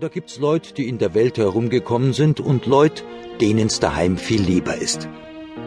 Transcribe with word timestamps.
Da 0.00 0.06
gibt's 0.06 0.38
Leute, 0.38 0.74
die 0.74 0.88
in 0.88 0.98
der 0.98 1.12
Welt 1.14 1.38
herumgekommen 1.38 2.12
sind 2.12 2.38
und 2.38 2.66
Leute, 2.66 3.02
denen's 3.40 3.80
daheim 3.80 4.16
viel 4.16 4.40
lieber 4.40 4.76
ist. 4.76 5.08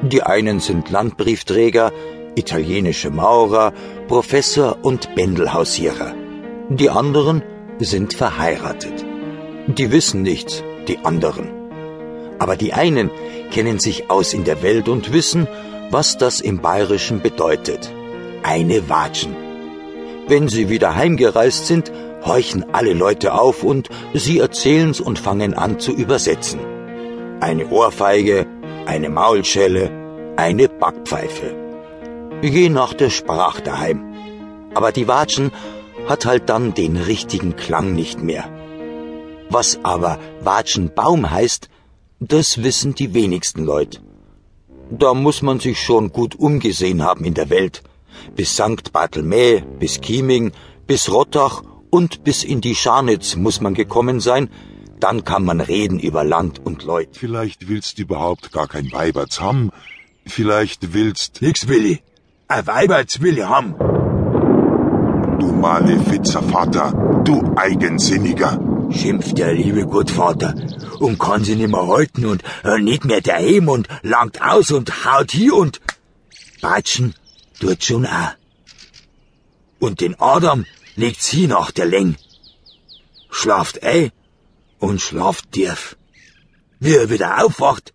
Die 0.03 0.23
einen 0.23 0.61
sind 0.61 0.89
Landbriefträger, 0.89 1.91
italienische 2.35 3.09
Maurer, 3.09 3.73
Professor 4.07 4.77
und 4.83 5.13
Bändelhausierer. 5.15 6.15
Die 6.69 6.89
anderen 6.89 7.43
sind 7.79 8.13
verheiratet. 8.13 9.05
Die 9.67 9.91
wissen 9.91 10.21
nichts, 10.21 10.63
die 10.87 10.99
anderen. 10.99 11.49
Aber 12.39 12.55
die 12.55 12.71
einen 12.71 13.11
kennen 13.51 13.79
sich 13.79 14.09
aus 14.09 14.33
in 14.33 14.45
der 14.45 14.63
Welt 14.63 14.87
und 14.87 15.11
wissen, 15.11 15.45
was 15.89 16.17
das 16.17 16.39
im 16.39 16.59
Bayerischen 16.59 17.21
bedeutet. 17.21 17.91
Eine 18.43 18.87
Watschen. 18.87 19.35
Wenn 20.29 20.47
sie 20.47 20.69
wieder 20.69 20.95
heimgereist 20.95 21.67
sind, 21.67 21.91
horchen 22.25 22.65
alle 22.73 22.93
Leute 22.93 23.33
auf 23.33 23.63
und 23.63 23.89
sie 24.13 24.39
erzählen's 24.39 24.99
und 24.99 25.19
fangen 25.19 25.53
an 25.53 25.79
zu 25.79 25.91
übersetzen. 25.91 26.59
Eine 27.39 27.67
Ohrfeige, 27.69 28.45
eine 28.85 29.09
Maulschelle, 29.09 29.89
eine 30.37 30.69
Backpfeife. 30.69 31.55
Je 32.41 32.69
nach 32.69 32.93
der 32.93 33.09
Sprache 33.09 33.61
daheim. 33.61 34.03
Aber 34.73 34.91
die 34.91 35.07
Watschen 35.07 35.51
hat 36.07 36.25
halt 36.25 36.49
dann 36.49 36.73
den 36.73 36.97
richtigen 36.97 37.55
Klang 37.55 37.93
nicht 37.93 38.21
mehr. 38.23 38.45
Was 39.49 39.79
aber 39.83 40.17
Watschenbaum 40.41 41.29
heißt, 41.29 41.69
das 42.19 42.63
wissen 42.63 42.95
die 42.95 43.13
wenigsten 43.13 43.65
Leute. 43.65 43.99
Da 44.89 45.13
muss 45.13 45.41
man 45.41 45.59
sich 45.59 45.81
schon 45.81 46.11
gut 46.11 46.35
umgesehen 46.35 47.03
haben 47.03 47.25
in 47.25 47.33
der 47.33 47.49
Welt. 47.49 47.83
Bis 48.35 48.53
St. 48.53 48.91
Barthelmä, 48.93 49.63
bis 49.79 49.99
Chieming, 49.99 50.51
bis 50.85 51.11
Rottach 51.11 51.63
und 51.91 52.23
bis 52.23 52.43
in 52.43 52.61
die 52.61 52.73
Scharnitz 52.73 53.35
muss 53.35 53.61
man 53.61 53.75
gekommen 53.75 54.19
sein, 54.19 54.49
dann 54.99 55.23
kann 55.23 55.43
man 55.43 55.61
reden 55.61 55.99
über 55.99 56.23
Land 56.23 56.59
und 56.65 56.83
Leut. 56.83 57.09
Vielleicht 57.13 57.67
willst 57.69 57.97
du 57.97 58.03
überhaupt 58.03 58.51
gar 58.51 58.67
kein 58.67 58.91
Weiberts 58.91 59.39
haben. 59.41 59.71
Vielleicht 60.25 60.93
willst... 60.93 61.41
Nix 61.41 61.67
Willi. 61.67 62.01
Ein 62.47 62.65
Weiberts 62.67 63.21
will 63.21 63.37
ich 63.37 63.45
haben. 63.45 63.75
Du 65.39 65.51
Malefizer 65.51 66.43
Vater, 66.43 67.21
du 67.25 67.53
Eigensinniger. 67.55 68.59
Schimpft 68.91 69.37
der 69.37 69.53
liebe 69.53 69.85
Gottvater 69.85 70.53
und 70.99 71.17
kann 71.17 71.43
sie 71.43 71.55
nimmer 71.55 71.87
halten 71.87 72.25
und 72.25 72.43
äh, 72.63 72.79
nicht 72.79 73.05
mehr 73.05 73.21
daheim 73.21 73.69
und 73.69 73.87
langt 74.03 74.41
aus 74.41 74.71
und 74.71 75.05
haut 75.05 75.31
hier 75.31 75.55
und 75.55 75.79
Batschen 76.61 77.15
tut 77.59 77.83
schon 77.83 78.05
auch. 78.05 78.33
Und 79.79 80.01
den 80.01 80.19
Adam 80.19 80.65
legt 80.95 81.21
sie 81.21 81.47
nach 81.47 81.71
der 81.71 81.85
Läng. 81.85 82.15
Schlaft 83.29 83.83
ei 83.83 84.11
und 84.79 85.01
schlaft 85.01 85.51
tief. 85.51 85.97
Wie 86.79 86.95
er 86.95 87.09
wieder 87.09 87.43
aufwacht, 87.43 87.93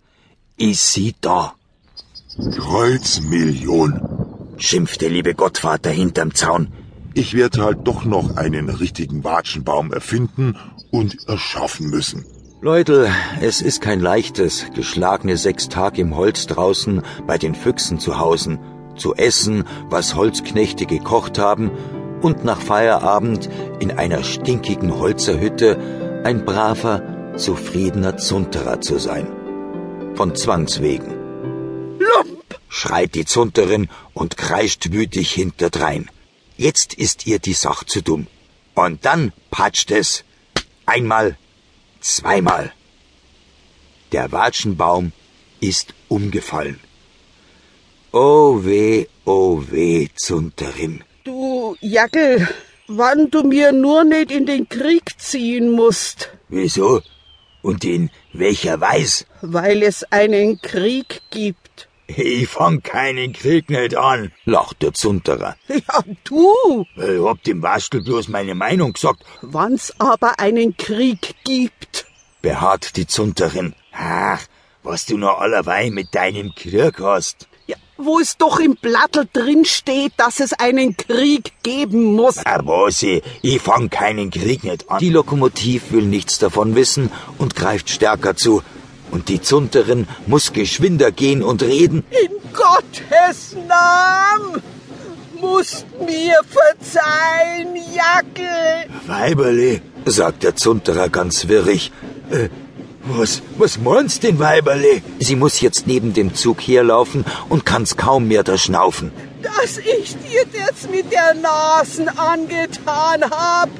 ist 0.57 0.93
sie 0.93 1.15
da. 1.21 1.55
Kreuzmillion. 2.57 4.01
Schimpft 4.59 5.01
der 5.03 5.11
liebe 5.11 5.35
Gottvater 5.35 5.91
hinterm 5.91 6.35
Zaun. 6.35 6.73
Ich 7.15 7.35
werde 7.35 7.63
halt 7.63 7.87
doch 7.87 8.05
noch 8.05 8.37
einen 8.37 8.69
richtigen 8.69 9.25
Watschenbaum 9.25 9.93
erfinden 9.93 10.57
und 10.91 11.29
erschaffen 11.29 11.89
müssen. 11.89 12.25
Leute, 12.63 13.11
es 13.41 13.61
ist 13.61 13.81
kein 13.81 14.01
leichtes, 14.01 14.67
geschlagene 14.75 15.37
sechs 15.37 15.69
Tage 15.69 16.01
im 16.01 16.17
Holz 16.17 16.47
draußen 16.47 17.03
bei 17.27 17.39
den 17.39 17.55
Füchsen 17.55 17.99
zu 18.01 18.19
hausen, 18.19 18.59
zu 18.97 19.15
essen, 19.15 19.65
was 19.91 20.15
Holzknechte 20.15 20.87
gekocht 20.87 21.39
haben 21.39 21.71
und 22.27 22.45
nach 22.45 22.61
Feierabend 22.61 23.49
in 23.79 23.93
einer 23.93 24.25
stinkigen 24.25 24.99
Holzerhütte 24.99 26.23
ein 26.25 26.45
braver, 26.45 27.35
zufriedener 27.37 28.17
Zunterer 28.17 28.81
zu 28.81 28.99
sein. 28.99 29.29
Von 30.17 30.35
Zwangs 30.35 30.83
wegen. 30.83 31.13
Lump! 32.01 32.59
schreit 32.69 33.15
die 33.15 33.27
Zunterin 33.27 33.89
und 34.13 34.37
kreischt 34.37 34.91
wütig 34.91 35.31
hinterdrein. 35.31 36.11
Jetzt 36.57 36.95
ist 36.95 37.29
ihr 37.29 37.39
die 37.39 37.53
Sach 37.53 37.85
zu 37.85 38.03
dumm. 38.03 38.27
Und 38.75 39.05
dann 39.05 39.33
patscht 39.53 39.93
es. 39.93 40.25
Einmal, 40.85 41.39
zweimal. 42.01 42.73
Der 44.11 44.33
Watschenbaum 44.33 45.13
ist 45.61 45.95
umgefallen. 46.09 46.81
Oh 48.11 48.65
weh, 48.65 49.07
oh 49.25 49.63
weh, 49.71 50.09
Zunterin. 50.17 51.05
Jackel, 51.91 52.49
wann 52.89 53.31
du 53.31 53.43
mir 53.45 53.71
nur 53.73 54.03
nicht 54.05 54.31
in 54.33 54.45
den 54.47 54.69
Krieg 54.69 55.05
ziehen 55.19 55.71
musst. 55.71 56.31
Wieso? 56.49 57.01
Und 57.63 57.85
in 57.85 58.11
welcher 58.33 58.81
Weise? 58.81 59.25
Weil 59.41 59.83
es 59.83 60.05
einen 60.11 60.61
Krieg 60.61 61.23
gibt. 61.31 61.89
Ich 62.09 62.49
fang 62.49 62.83
keinen 62.83 63.33
Krieg 63.33 63.69
nicht 63.71 63.97
an, 63.97 64.33
lacht 64.45 64.83
der 64.83 64.95
Zunterer. 64.95 65.57
Ja, 65.69 66.03
du. 66.25 66.85
Ich 66.97 67.23
hab 67.25 67.43
dem 67.45 67.63
Waschel 67.63 68.03
bloß 68.03 68.29
meine 68.29 68.55
Meinung 68.55 68.93
gesagt, 68.93 69.25
Wann's 69.43 69.93
aber 69.99 70.39
einen 70.41 70.77
Krieg 70.77 71.35
gibt. 71.45 72.07
beharrt 72.43 72.97
die 72.97 73.07
Zunterin. 73.07 73.75
Ach, 73.93 74.41
was 74.85 75.07
du 75.07 75.17
noch 75.19 75.39
allerweil 75.41 75.91
mit 75.91 76.15
deinem 76.15 76.53
Krieg 76.55 77.01
hast. 77.01 77.49
Wo 77.99 78.19
es 78.19 78.37
doch 78.37 78.61
im 78.61 78.77
Blattl 78.77 79.27
drin 79.33 79.65
steht, 79.65 80.13
dass 80.19 80.41
es 80.41 80.53
einen 80.53 80.97
Krieg 80.97 81.53
geben 81.63 82.05
muss. 82.15 82.39
Ah, 82.45 82.61
was 82.65 83.03
ich, 83.03 83.23
ich 83.43 83.61
fang 83.61 83.89
keinen 83.89 84.31
Krieg 84.31 84.65
nicht 84.65 84.91
an. 84.91 84.99
Die 84.99 85.09
Lokomotiv 85.11 85.93
will 85.93 86.05
nichts 86.05 86.39
davon 86.39 86.75
wissen 86.75 87.11
und 87.39 87.57
greift 87.57 87.89
stärker 87.89 88.37
zu. 88.37 88.63
Und 89.11 89.29
die 89.29 89.41
Zunterin 89.41 90.07
muss 90.27 90.53
geschwinder 90.53 91.11
gehen 91.11 91.43
und 91.43 91.63
reden. 91.63 92.05
In 92.11 92.37
Gottes 92.53 93.57
Namen 93.67 94.63
musst 95.41 95.87
mir 96.01 96.35
verzeihen, 96.49 97.77
Jackel. 97.95 98.91
Weiberli, 99.07 99.81
sagt 100.05 100.43
der 100.43 100.57
Zunterer 100.57 101.09
ganz 101.09 101.49
wirrig. 101.49 101.93
Äh, 102.31 102.49
was, 103.09 103.43
was 103.59 103.79
meinst 103.79 104.23
denn, 104.23 104.39
Weiberli? 104.39 105.03
Sie 105.19 105.37
muss 105.37 105.61
jetzt 105.61 105.87
neben 105.87 106.13
dem 106.13 106.35
Zug 106.35 106.61
herlaufen 106.61 107.25
und 107.49 107.65
kann's 107.65 107.97
kaum 107.97 108.29
mehr 108.29 108.43
da 108.43 108.59
schnaufen. 108.59 109.13
Dass 109.43 109.79
ich 109.79 110.17
dir 110.19 110.45
das 110.53 110.91
mit 110.91 111.13
der 111.13 111.35
Nasen 111.35 112.09
angetan 112.09 113.23
hab. 113.31 113.71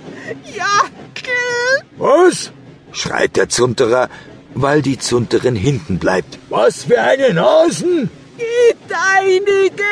Jackel. 0.45 1.85
Was? 1.99 2.53
Schreit 2.93 3.37
der 3.37 3.49
Zunterer, 3.49 4.09
weil 4.55 4.83
die 4.83 4.99
Zunterin 4.99 5.57
hinten 5.57 5.99
bleibt. 5.99 6.39
Was 6.49 6.85
für 6.85 7.01
eine 7.01 7.35
Nasen? 7.35 8.11
Die 8.39 8.75
deinige. 8.89 9.83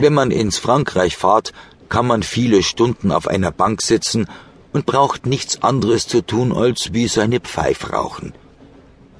Wenn 0.00 0.14
man 0.14 0.30
ins 0.30 0.58
Frankreich 0.58 1.16
fahrt, 1.16 1.52
kann 1.88 2.06
man 2.06 2.22
viele 2.22 2.62
Stunden 2.62 3.12
auf 3.12 3.28
einer 3.28 3.50
Bank 3.50 3.82
sitzen 3.82 4.26
und 4.72 4.86
braucht 4.86 5.26
nichts 5.26 5.62
anderes 5.62 6.08
zu 6.08 6.22
tun, 6.22 6.52
als 6.52 6.92
wie 6.92 7.06
seine 7.06 7.40
Pfeif 7.40 7.92
rauchen. 7.92 8.32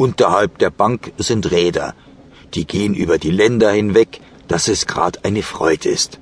Unterhalb 0.04 0.58
der 0.58 0.70
Bank 0.82 1.00
sind 1.28 1.50
Räder. 1.52 1.94
Die 2.54 2.66
gehen 2.66 2.94
über 3.04 3.16
die 3.24 3.34
Länder 3.42 3.70
hinweg, 3.70 4.10
dass 4.48 4.64
es 4.74 4.80
grad 4.92 5.24
eine 5.26 5.44
Freude 5.54 5.88
ist. 5.96 6.18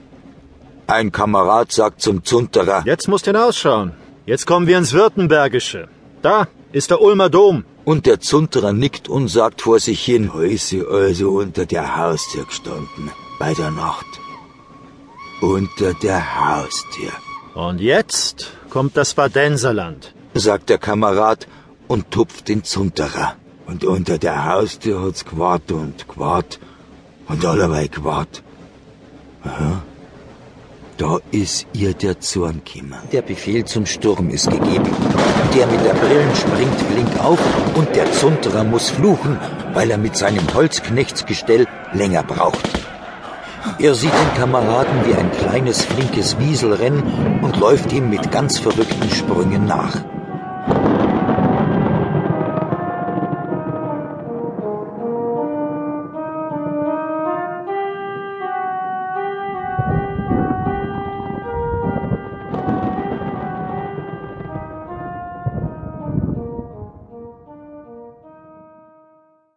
Ein 0.86 1.12
Kamerad 1.18 1.72
sagt 1.72 2.02
zum 2.06 2.16
Zunterer, 2.30 2.82
Jetzt 2.84 3.08
musst 3.08 3.24
hinausschauen. 3.24 3.92
Jetzt 4.26 4.46
kommen 4.46 4.66
wir 4.66 4.76
ins 4.76 4.92
Württembergische. 4.92 5.88
Da 6.20 6.36
ist 6.72 6.90
der 6.90 7.00
Ulmer 7.00 7.30
Dom. 7.30 7.64
und 7.90 8.04
der 8.04 8.20
Zunterer 8.20 8.74
nickt 8.74 9.08
und 9.08 9.28
sagt 9.28 9.62
vor 9.62 9.78
sich 9.88 10.04
hin, 10.04 10.30
ist 10.56 10.68
sie 10.68 10.84
also 11.00 11.30
unter 11.42 11.64
der 11.64 11.86
Haustür 11.96 12.44
gestanden, 12.44 13.04
bei 13.38 13.54
der 13.54 13.70
Nacht. 13.70 14.10
Unter 15.40 15.94
der 15.94 16.20
Haustür. 16.40 17.12
Und 17.54 17.80
jetzt 17.80 18.36
kommt 18.68 18.94
das 18.98 19.14
Badenserland. 19.14 20.14
sagt 20.34 20.68
der 20.68 20.78
Kamerad 20.78 21.48
und 21.88 22.10
tupft 22.10 22.48
den 22.48 22.62
Zunterer. 22.62 23.39
Und 23.70 23.84
unter 23.84 24.18
der 24.18 24.46
Haustür 24.46 25.00
hat's 25.00 25.24
gewart 25.24 25.70
und 25.70 26.08
gewart 26.08 26.58
und 27.28 27.46
allerweil 27.46 27.88
gewart. 27.88 28.42
Aha. 29.44 29.82
Da 30.96 31.18
ist 31.30 31.68
ihr 31.72 31.94
der 31.94 32.18
Zorn 32.18 32.62
gekommen. 32.64 32.96
Der 33.12 33.22
Befehl 33.22 33.64
zum 33.64 33.86
Sturm 33.86 34.28
ist 34.30 34.50
gegeben. 34.50 34.90
Der 35.54 35.66
mit 35.68 35.84
der 35.84 35.94
Brillen 35.94 36.34
springt 36.34 36.80
flink 36.90 37.24
auf 37.24 37.38
und 37.76 37.94
der 37.94 38.10
Zunterer 38.10 38.64
muss 38.64 38.90
fluchen, 38.90 39.38
weil 39.72 39.88
er 39.92 39.98
mit 39.98 40.16
seinem 40.16 40.52
Holzknechtsgestell 40.52 41.68
länger 41.92 42.24
braucht. 42.24 42.68
Er 43.78 43.94
sieht 43.94 44.12
den 44.12 44.34
Kameraden 44.36 45.06
wie 45.06 45.14
ein 45.14 45.30
kleines, 45.30 45.84
flinkes 45.84 46.38
Wiesel 46.40 46.72
rennen 46.72 47.40
und 47.40 47.56
läuft 47.56 47.92
ihm 47.92 48.10
mit 48.10 48.32
ganz 48.32 48.58
verrückten 48.58 49.10
Sprüngen 49.10 49.64
nach. 49.64 49.96